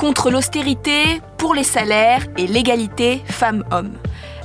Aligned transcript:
Contre 0.00 0.30
l'austérité, 0.30 1.20
pour 1.36 1.54
les 1.54 1.62
salaires 1.62 2.26
et 2.38 2.46
l'égalité 2.46 3.20
femmes-hommes. 3.26 3.92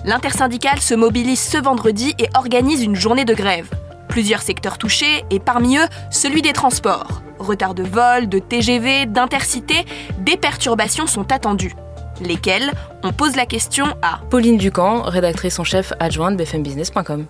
L'intersyndicale 0.03 0.81
se 0.81 0.93
mobilise 0.95 1.39
ce 1.39 1.57
vendredi 1.57 2.13
et 2.19 2.27
organise 2.35 2.83
une 2.83 2.97
journée 2.97 3.23
de 3.23 3.33
grève. 3.33 3.69
Plusieurs 4.09 4.41
secteurs 4.41 4.77
touchés 4.77 5.23
et 5.31 5.39
parmi 5.39 5.77
eux 5.77 5.87
celui 6.11 6.41
des 6.41 6.51
transports. 6.51 7.21
Retard 7.39 7.73
de 7.73 7.83
vol, 7.83 8.27
de 8.27 8.37
TGV, 8.37 9.05
d'intercité, 9.05 9.85
des 10.19 10.35
perturbations 10.35 11.07
sont 11.07 11.31
attendues. 11.31 11.73
Lesquelles? 12.19 12.73
On 13.03 13.13
pose 13.13 13.37
la 13.37 13.45
question 13.45 13.85
à 14.01 14.19
Pauline 14.29 14.57
Ducamp, 14.57 15.03
rédactrice 15.03 15.57
en 15.57 15.63
chef 15.63 15.93
adjointe 16.01 16.35
bfmbusiness.com. 16.35 17.27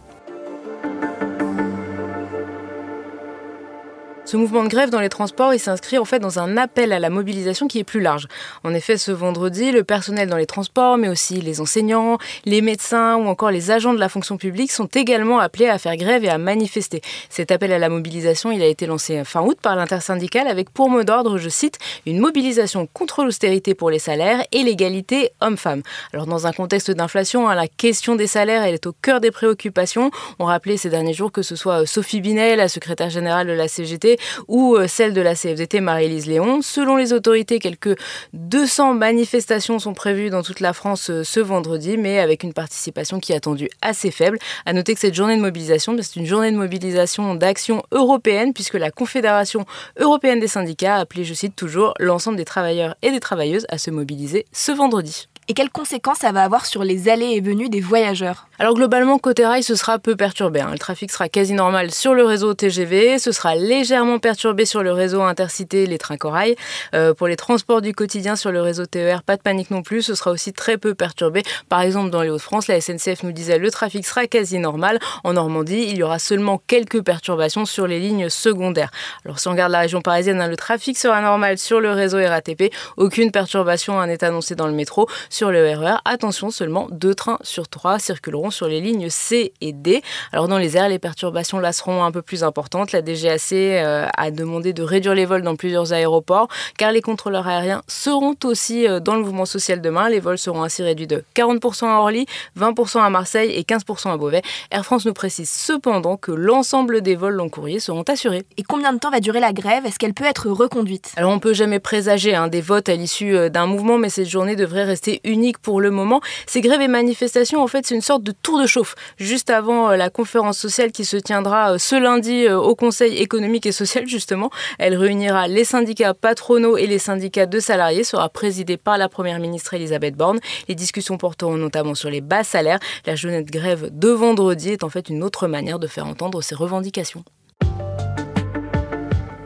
Ce 4.25 4.37
mouvement 4.37 4.63
de 4.63 4.69
grève 4.69 4.89
dans 4.89 5.01
les 5.01 5.09
transports, 5.09 5.53
il 5.53 5.59
s'inscrit 5.59 5.99
en 5.99 6.05
fait 6.05 6.17
dans 6.17 6.39
un 6.39 6.57
appel 6.57 6.91
à 6.93 6.99
la 6.99 7.11
mobilisation 7.11 7.67
qui 7.67 7.77
est 7.77 7.83
plus 7.83 7.99
large. 7.99 8.27
En 8.63 8.73
effet, 8.73 8.97
ce 8.97 9.11
vendredi, 9.11 9.71
le 9.71 9.83
personnel 9.83 10.27
dans 10.29 10.35
les 10.37 10.47
transports, 10.47 10.97
mais 10.97 11.09
aussi 11.09 11.41
les 11.41 11.61
enseignants, 11.61 12.17
les 12.43 12.61
médecins 12.61 13.17
ou 13.17 13.27
encore 13.27 13.51
les 13.51 13.69
agents 13.69 13.93
de 13.93 13.99
la 13.99 14.09
fonction 14.09 14.37
publique 14.37 14.71
sont 14.71 14.87
également 14.87 15.37
appelés 15.37 15.67
à 15.67 15.77
faire 15.77 15.95
grève 15.95 16.25
et 16.25 16.29
à 16.29 16.39
manifester. 16.39 17.01
Cet 17.29 17.51
appel 17.51 17.71
à 17.71 17.77
la 17.77 17.87
mobilisation, 17.87 18.51
il 18.51 18.63
a 18.63 18.65
été 18.65 18.87
lancé 18.87 19.23
fin 19.25 19.43
août 19.43 19.59
par 19.61 19.75
l'intersyndicale 19.75 20.47
avec 20.47 20.71
pour 20.71 20.89
mot 20.89 21.03
d'ordre, 21.03 21.37
je 21.37 21.49
cite, 21.49 21.77
une 22.07 22.17
mobilisation 22.17 22.87
contre 22.91 23.23
l'austérité 23.23 23.75
pour 23.75 23.91
les 23.91 23.99
salaires 23.99 24.43
et 24.51 24.63
l'égalité 24.63 25.33
homme-femme. 25.39 25.83
Alors 26.13 26.25
dans 26.25 26.47
un 26.47 26.51
contexte 26.51 26.89
d'inflation, 26.89 27.47
hein, 27.47 27.53
la 27.53 27.67
question 27.67 28.15
des 28.15 28.25
salaires, 28.25 28.63
elle 28.63 28.73
est 28.73 28.87
au 28.87 28.93
cœur 29.03 29.21
des 29.21 29.29
préoccupations. 29.29 30.09
On 30.39 30.45
rappelait 30.45 30.77
ces 30.77 30.89
derniers 30.89 31.13
jours 31.13 31.31
que 31.31 31.43
ce 31.43 31.55
soit 31.55 31.81
euh, 31.81 31.85
Sophie 31.85 32.21
Binet, 32.21 32.55
la 32.55 32.69
secrétaire 32.69 33.11
générale 33.11 33.45
de 33.45 33.53
la 33.53 33.67
CGT, 33.67 34.15
ou 34.47 34.75
euh, 34.75 34.87
celle 34.87 35.13
de 35.13 35.21
la 35.21 35.35
CFDT 35.35 35.81
Marie-Lise 35.81 36.27
Léon. 36.27 36.61
Selon 36.61 36.95
les 36.95 37.13
autorités, 37.13 37.59
quelques 37.59 37.97
200 38.33 38.93
manifestations 38.93 39.79
sont 39.79 39.93
prévues 39.93 40.29
dans 40.29 40.43
toute 40.43 40.59
la 40.59 40.73
France 40.73 41.09
euh, 41.09 41.23
ce 41.23 41.39
vendredi, 41.39 41.97
mais 41.97 42.19
avec 42.19 42.43
une 42.43 42.53
participation 42.53 43.19
qui 43.19 43.33
est 43.33 43.35
attendue 43.35 43.69
assez 43.81 44.11
faible. 44.11 44.37
À 44.65 44.73
noter 44.73 44.93
que 44.93 44.99
cette 44.99 45.15
journée 45.15 45.35
de 45.35 45.41
mobilisation, 45.41 45.95
c'est 46.01 46.19
une 46.19 46.25
journée 46.25 46.51
de 46.51 46.57
mobilisation 46.57 47.35
d'action 47.35 47.83
européenne, 47.91 48.53
puisque 48.53 48.75
la 48.75 48.91
Confédération 48.91 49.65
européenne 49.99 50.39
des 50.39 50.47
syndicats 50.47 50.95
a 50.95 50.99
appelé, 50.99 51.23
je 51.23 51.33
cite 51.33 51.55
toujours, 51.55 51.93
l'ensemble 51.99 52.37
des 52.37 52.45
travailleurs 52.45 52.95
et 53.01 53.11
des 53.11 53.19
travailleuses 53.19 53.65
à 53.69 53.77
se 53.77 53.91
mobiliser 53.91 54.45
ce 54.51 54.71
vendredi 54.71 55.27
et 55.47 55.53
quelles 55.53 55.69
conséquences 55.69 56.19
ça 56.19 56.31
va 56.31 56.43
avoir 56.43 56.65
sur 56.65 56.83
les 56.83 57.07
allées 57.07 57.33
et 57.33 57.41
venues 57.41 57.69
des 57.69 57.81
voyageurs? 57.81 58.47
Alors 58.57 58.73
globalement, 58.73 59.19
côté 59.19 59.45
rail, 59.45 59.63
ce 59.63 59.75
sera 59.75 59.99
peu 59.99 60.15
perturbé. 60.15 60.61
Hein. 60.61 60.69
Le 60.71 60.79
trafic 60.79 61.11
sera 61.11 61.29
quasi 61.29 61.53
normal 61.53 61.91
sur 61.91 62.13
le 62.13 62.23
réseau 62.23 62.53
TGV, 62.53 63.19
ce 63.19 63.31
sera 63.31 63.53
légèrement 63.55 64.17
perturbé 64.17 64.65
sur 64.65 64.81
le 64.81 64.91
réseau 64.91 65.21
intercité, 65.21 65.85
les 65.85 65.97
trains 65.97 66.17
corail. 66.17 66.55
Euh, 66.93 67.13
pour 67.13 67.27
les 67.27 67.35
transports 67.35 67.81
du 67.81 67.93
quotidien 67.93 68.35
sur 68.35 68.51
le 68.51 68.61
réseau 68.61 68.85
TER, 68.85 69.23
pas 69.23 69.35
de 69.35 69.41
panique 69.41 69.71
non 69.71 69.83
plus, 69.83 70.03
ce 70.03 70.15
sera 70.15 70.31
aussi 70.31 70.53
très 70.53 70.77
peu 70.77 70.95
perturbé. 70.95 71.43
Par 71.69 71.81
exemple, 71.81 72.09
dans 72.09 72.21
les 72.21 72.29
Hauts-de-France, 72.29 72.67
la 72.67 72.79
SNCF 72.81 73.23
nous 73.23 73.31
disait 73.31 73.59
le 73.59 73.69
trafic 73.69 74.05
sera 74.05 74.25
quasi 74.27 74.57
normal. 74.57 74.99
En 75.23 75.33
Normandie, 75.33 75.85
il 75.89 75.97
y 75.97 76.03
aura 76.03 76.17
seulement 76.17 76.61
quelques 76.65 77.03
perturbations 77.03 77.65
sur 77.65 77.87
les 77.87 77.99
lignes 77.99 78.29
secondaires. 78.29 78.91
Alors 79.25 79.39
si 79.39 79.47
on 79.47 79.51
regarde 79.51 79.71
la 79.73 79.79
région 79.79 80.01
parisienne, 80.01 80.41
hein, 80.41 80.47
le 80.47 80.57
trafic 80.57 80.97
sera 80.97 81.21
normal 81.21 81.57
sur 81.57 81.81
le 81.81 81.91
réseau 81.91 82.17
RATP, 82.17 82.73
aucune 82.97 83.31
perturbation 83.31 84.03
n'est 84.05 84.23
annoncée 84.23 84.55
dans 84.55 84.67
le 84.67 84.73
métro. 84.73 85.07
Sur 85.35 85.51
le 85.51 85.69
RER, 85.69 85.95
e 85.95 85.97
attention, 86.05 86.49
seulement 86.49 86.87
deux 86.91 87.13
trains 87.13 87.39
sur 87.41 87.67
trois 87.67 87.99
circuleront 87.99 88.51
sur 88.51 88.69
les 88.69 88.79
lignes 88.79 89.09
C 89.09 89.51
et 89.59 89.73
D. 89.73 90.01
Alors 90.31 90.47
dans 90.47 90.57
les 90.57 90.77
airs, 90.77 90.87
les 90.87 90.97
perturbations 90.97 91.59
là 91.59 91.73
seront 91.73 92.05
un 92.05 92.11
peu 92.13 92.21
plus 92.21 92.45
importantes. 92.45 92.93
La 92.93 93.01
DGAC 93.01 93.51
euh, 93.51 94.07
a 94.15 94.31
demandé 94.31 94.71
de 94.71 94.81
réduire 94.81 95.13
les 95.13 95.25
vols 95.25 95.41
dans 95.41 95.57
plusieurs 95.57 95.91
aéroports 95.91 96.47
car 96.77 96.93
les 96.93 97.01
contrôleurs 97.01 97.49
aériens 97.49 97.81
seront 97.89 98.37
aussi 98.45 98.87
euh, 98.87 99.01
dans 99.01 99.15
le 99.15 99.23
mouvement 99.23 99.45
social 99.45 99.81
demain. 99.81 100.07
Les 100.07 100.21
vols 100.21 100.37
seront 100.37 100.63
ainsi 100.63 100.83
réduits 100.83 101.05
de 101.05 101.25
40% 101.35 101.85
à 101.85 101.99
Orly, 101.99 102.27
20% 102.57 103.01
à 103.01 103.09
Marseille 103.09 103.51
et 103.51 103.63
15% 103.63 104.13
à 104.13 104.15
Beauvais. 104.15 104.41
Air 104.71 104.85
France 104.85 105.05
nous 105.05 105.11
précise 105.11 105.49
cependant 105.49 106.15
que 106.15 106.31
l'ensemble 106.31 107.01
des 107.01 107.17
vols 107.17 107.35
long 107.35 107.49
courriers 107.49 107.81
seront 107.81 108.03
assurés. 108.03 108.43
Et 108.55 108.63
combien 108.63 108.93
de 108.93 108.99
temps 108.99 109.11
va 109.11 109.19
durer 109.19 109.41
la 109.41 109.51
grève? 109.51 109.85
Est-ce 109.85 109.99
qu'elle 109.99 110.13
peut 110.13 110.23
être 110.23 110.47
reconduite? 110.47 111.11
Alors 111.17 111.31
on 111.31 111.39
peut 111.39 111.53
jamais 111.53 111.79
présager 111.79 112.35
hein, 112.35 112.47
des 112.47 112.61
votes 112.61 112.87
à 112.87 112.95
l'issue 112.95 113.35
euh, 113.35 113.49
d'un 113.49 113.65
mouvement, 113.65 113.97
mais 113.97 114.07
cette 114.07 114.29
journée 114.29 114.55
devrait 114.55 114.85
rester 114.85 115.19
unique 115.25 115.57
pour 115.57 115.81
le 115.81 115.91
moment. 115.91 116.21
Ces 116.47 116.61
grèves 116.61 116.81
et 116.81 116.87
manifestations, 116.87 117.61
en 117.61 117.67
fait, 117.67 117.85
c'est 117.85 117.95
une 117.95 118.01
sorte 118.01 118.23
de 118.23 118.31
tour 118.31 118.59
de 118.59 118.67
chauffe 118.67 118.95
juste 119.17 119.49
avant 119.49 119.89
euh, 119.89 119.95
la 119.95 120.09
conférence 120.09 120.57
sociale 120.57 120.91
qui 120.91 121.05
se 121.05 121.17
tiendra 121.17 121.73
euh, 121.73 121.77
ce 121.77 121.95
lundi 121.95 122.45
euh, 122.45 122.57
au 122.57 122.75
Conseil 122.75 123.17
économique 123.17 123.65
et 123.65 123.71
social, 123.71 124.07
justement. 124.07 124.49
Elle 124.79 124.95
réunira 124.95 125.47
les 125.47 125.65
syndicats 125.65 126.13
patronaux 126.13 126.77
et 126.77 126.87
les 126.87 126.99
syndicats 126.99 127.45
de 127.45 127.59
salariés, 127.59 128.03
sera 128.03 128.29
présidée 128.29 128.77
par 128.77 128.97
la 128.97 129.09
première 129.09 129.39
ministre 129.39 129.73
Elisabeth 129.73 130.15
Borne. 130.15 130.39
Les 130.67 130.75
discussions 130.75 131.17
porteront 131.17 131.57
notamment 131.57 131.95
sur 131.95 132.09
les 132.09 132.21
bas 132.21 132.43
salaires. 132.43 132.79
La 133.05 133.15
journée 133.15 133.43
de 133.43 133.51
grève 133.51 133.89
de 133.91 134.09
vendredi 134.09 134.69
est 134.69 134.83
en 134.83 134.89
fait 134.89 135.09
une 135.09 135.23
autre 135.23 135.47
manière 135.47 135.79
de 135.79 135.87
faire 135.87 136.07
entendre 136.07 136.41
ces 136.41 136.55
revendications. 136.55 137.23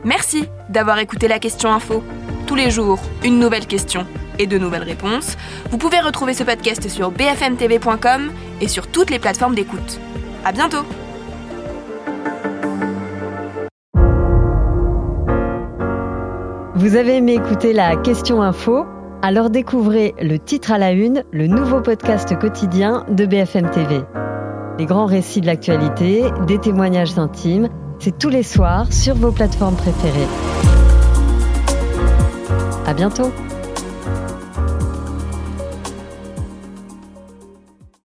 Merci 0.04 0.44
d'avoir 0.68 0.98
écouté 0.98 1.28
la 1.28 1.38
question 1.38 1.70
info. 1.70 2.02
Tous 2.46 2.54
les 2.54 2.70
jours, 2.70 2.98
une 3.22 3.38
nouvelle 3.38 3.66
question 3.66 4.06
et 4.40 4.46
de 4.46 4.58
nouvelles 4.58 4.82
réponses. 4.82 5.36
Vous 5.70 5.78
pouvez 5.78 6.00
retrouver 6.00 6.34
ce 6.34 6.42
podcast 6.42 6.88
sur 6.88 7.10
bfmtv.com 7.10 8.32
et 8.60 8.68
sur 8.68 8.88
toutes 8.88 9.10
les 9.10 9.18
plateformes 9.18 9.54
d'écoute. 9.54 10.00
À 10.44 10.52
bientôt! 10.52 10.84
Vous 16.74 16.96
avez 16.96 17.18
aimé 17.18 17.34
écouter 17.34 17.74
la 17.74 17.94
question 17.96 18.42
info? 18.42 18.86
Alors 19.20 19.50
découvrez 19.50 20.14
le 20.18 20.38
titre 20.38 20.72
à 20.72 20.78
la 20.78 20.92
une, 20.92 21.24
le 21.30 21.46
nouveau 21.46 21.82
podcast 21.82 22.38
quotidien 22.38 23.04
de 23.10 23.26
BFM 23.26 23.68
TV. 23.70 24.00
Les 24.78 24.86
grands 24.86 25.04
récits 25.04 25.42
de 25.42 25.46
l'actualité, 25.46 26.24
des 26.46 26.58
témoignages 26.58 27.18
intimes, 27.18 27.68
c'est 27.98 28.18
tous 28.18 28.30
les 28.30 28.42
soirs 28.42 28.90
sur 28.90 29.14
vos 29.14 29.30
plateformes 29.30 29.76
préférées. 29.76 30.26
À 32.86 32.94
bientôt 32.94 33.30